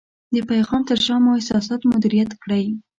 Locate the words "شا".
1.05-1.15